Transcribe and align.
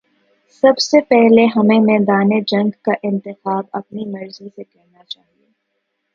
سب 0.63 0.79
سے 0.79 1.01
پہلے 1.01 1.45
ہمیں 1.55 1.79
میدان 1.81 2.29
جنگ 2.47 2.69
کا 2.81 2.91
انتخاب 3.03 3.65
اپنی 3.71 4.05
مرضی 4.05 4.49
سے 4.55 4.63
کرنا 4.63 5.03
چاہیے۔ 5.03 5.47